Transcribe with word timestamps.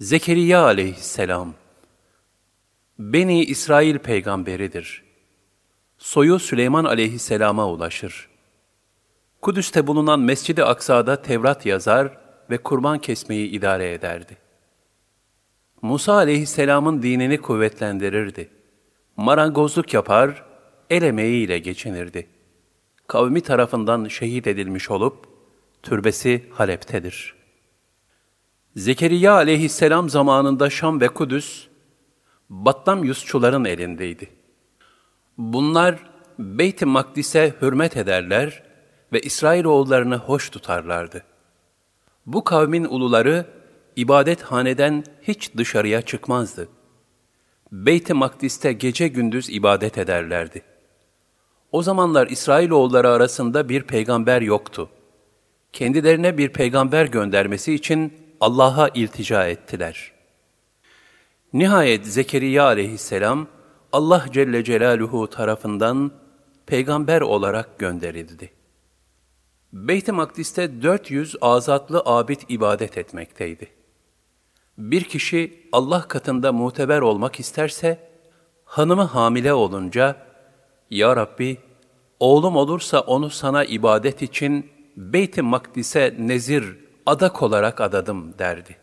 Zekeriya 0.00 0.62
aleyhisselam, 0.62 1.54
Beni 2.98 3.44
İsrail 3.44 3.98
peygamberidir. 3.98 5.04
Soyu 5.98 6.38
Süleyman 6.38 6.84
aleyhisselama 6.84 7.68
ulaşır. 7.68 8.28
Kudüs'te 9.42 9.86
bulunan 9.86 10.20
Mescid-i 10.20 10.64
Aksa'da 10.64 11.22
Tevrat 11.22 11.66
yazar 11.66 12.18
ve 12.50 12.58
kurban 12.58 12.98
kesmeyi 12.98 13.48
idare 13.48 13.92
ederdi. 13.92 14.36
Musa 15.82 16.12
aleyhisselamın 16.12 17.02
dinini 17.02 17.38
kuvvetlendirirdi. 17.38 18.50
Marangozluk 19.16 19.94
yapar, 19.94 20.44
el 20.90 21.02
emeğiyle 21.02 21.58
geçinirdi. 21.58 22.26
Kavmi 23.06 23.40
tarafından 23.40 24.08
şehit 24.08 24.46
edilmiş 24.46 24.90
olup, 24.90 25.26
türbesi 25.82 26.44
Halep'tedir.'' 26.52 27.35
Zekeriya 28.76 29.34
aleyhisselam 29.34 30.08
zamanında 30.08 30.70
Şam 30.70 31.00
ve 31.00 31.08
Kudüs, 31.08 31.66
Batlamyusçuların 32.50 33.64
elindeydi. 33.64 34.28
Bunlar 35.38 35.96
Beyt-i 36.38 36.86
Makdis'e 36.86 37.54
hürmet 37.62 37.96
ederler 37.96 38.62
ve 39.12 39.20
İsrailoğullarını 39.20 40.16
hoş 40.16 40.50
tutarlardı. 40.50 41.22
Bu 42.26 42.44
kavmin 42.44 42.84
uluları 42.84 43.46
ibadethaneden 43.96 45.04
hiç 45.22 45.56
dışarıya 45.56 46.02
çıkmazdı. 46.02 46.68
Beyt-i 47.72 48.14
Makdis'te 48.14 48.72
gece 48.72 49.08
gündüz 49.08 49.50
ibadet 49.50 49.98
ederlerdi. 49.98 50.62
O 51.72 51.82
zamanlar 51.82 52.26
İsrailoğulları 52.26 53.10
arasında 53.10 53.68
bir 53.68 53.82
peygamber 53.82 54.42
yoktu. 54.42 54.88
Kendilerine 55.72 56.38
bir 56.38 56.48
peygamber 56.48 57.06
göndermesi 57.06 57.74
için 57.74 58.25
Allah'a 58.40 58.88
iltica 58.88 59.48
ettiler. 59.48 60.12
Nihayet 61.52 62.06
Zekeriya 62.06 62.64
aleyhisselam 62.64 63.46
Allah 63.92 64.26
Celle 64.32 64.64
Celaluhu 64.64 65.30
tarafından 65.30 66.12
peygamber 66.66 67.20
olarak 67.20 67.78
gönderildi. 67.78 68.50
Beyt-i 69.72 70.12
Makdis'te 70.12 70.82
400 70.82 71.36
azatlı 71.40 72.02
abid 72.06 72.40
ibadet 72.48 72.98
etmekteydi. 72.98 73.68
Bir 74.78 75.04
kişi 75.04 75.68
Allah 75.72 76.08
katında 76.08 76.52
muteber 76.52 77.00
olmak 77.00 77.40
isterse, 77.40 78.10
hanımı 78.64 79.02
hamile 79.02 79.52
olunca, 79.52 80.26
Ya 80.90 81.16
Rabbi, 81.16 81.58
oğlum 82.20 82.56
olursa 82.56 83.00
onu 83.00 83.30
sana 83.30 83.64
ibadet 83.64 84.22
için 84.22 84.70
Beyt-i 84.96 85.42
Makdis'e 85.42 86.14
nezir, 86.18 86.85
adak 87.06 87.42
olarak 87.42 87.80
adadım 87.80 88.38
derdi. 88.38 88.76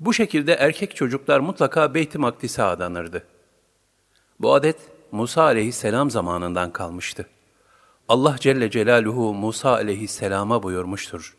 Bu 0.00 0.14
şekilde 0.14 0.52
erkek 0.52 0.96
çocuklar 0.96 1.40
mutlaka 1.40 1.94
Beyt-i 1.94 2.18
Makdis'e 2.18 2.62
adanırdı. 2.62 3.26
Bu 4.40 4.54
adet 4.54 4.76
Musa 5.12 5.42
aleyhisselam 5.42 6.10
zamanından 6.10 6.72
kalmıştı. 6.72 7.28
Allah 8.08 8.36
Celle 8.40 8.70
Celaluhu 8.70 9.34
Musa 9.34 9.70
aleyhisselama 9.70 10.62
buyurmuştur. 10.62 11.36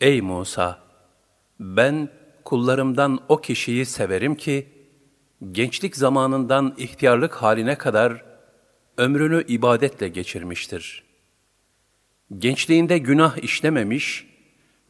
Ey 0.00 0.20
Musa! 0.20 0.78
Ben 1.60 2.08
kullarımdan 2.44 3.20
o 3.28 3.40
kişiyi 3.40 3.86
severim 3.86 4.34
ki, 4.34 4.68
gençlik 5.52 5.96
zamanından 5.96 6.74
ihtiyarlık 6.78 7.34
haline 7.34 7.78
kadar 7.78 8.24
ömrünü 8.96 9.44
ibadetle 9.48 10.08
geçirmiştir. 10.08 11.04
Gençliğinde 12.38 12.98
günah 12.98 13.38
işlememiş, 13.38 14.35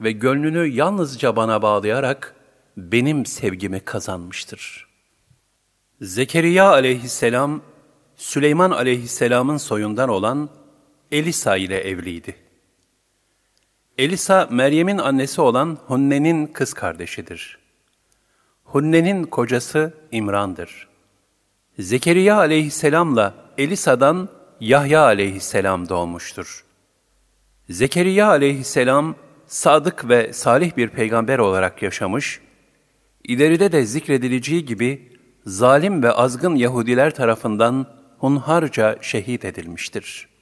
ve 0.00 0.12
gönlünü 0.12 0.66
yalnızca 0.66 1.36
bana 1.36 1.62
bağlayarak 1.62 2.34
benim 2.76 3.26
sevgimi 3.26 3.80
kazanmıştır. 3.80 4.86
Zekeriya 6.00 6.70
aleyhisselam, 6.70 7.62
Süleyman 8.16 8.70
aleyhisselamın 8.70 9.56
soyundan 9.56 10.08
olan 10.08 10.48
Elisa 11.12 11.56
ile 11.56 11.80
evliydi. 11.80 12.36
Elisa, 13.98 14.48
Meryem'in 14.50 14.98
annesi 14.98 15.40
olan 15.40 15.78
Hunne'nin 15.86 16.46
kız 16.46 16.72
kardeşidir. 16.74 17.58
Hunne'nin 18.64 19.24
kocası 19.24 19.94
İmran'dır. 20.12 20.88
Zekeriya 21.78 22.36
aleyhisselamla 22.36 23.34
Elisa'dan 23.58 24.28
Yahya 24.60 25.00
aleyhisselam 25.00 25.88
doğmuştur. 25.88 26.64
Zekeriya 27.70 28.28
aleyhisselam, 28.28 29.14
sadık 29.46 30.08
ve 30.08 30.32
salih 30.32 30.76
bir 30.76 30.88
peygamber 30.88 31.38
olarak 31.38 31.82
yaşamış, 31.82 32.40
ileride 33.24 33.72
de 33.72 33.86
zikredileceği 33.86 34.64
gibi 34.64 35.12
zalim 35.46 36.02
ve 36.02 36.12
azgın 36.12 36.54
Yahudiler 36.54 37.14
tarafından 37.14 37.86
hunharca 38.18 38.98
şehit 39.00 39.44
edilmiştir.'' 39.44 40.35